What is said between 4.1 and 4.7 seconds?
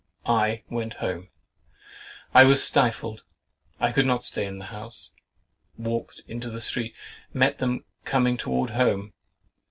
stay in the